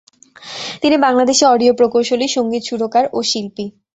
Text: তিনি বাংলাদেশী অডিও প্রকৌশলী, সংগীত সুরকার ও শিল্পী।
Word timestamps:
তিনি 0.81 0.95
বাংলাদেশী 0.97 1.43
অডিও 1.45 1.73
প্রকৌশলী, 1.73 2.27
সংগীত 2.27 2.63
সুরকার 2.69 3.05
ও 3.13 3.19
শিল্পী। 3.23 3.65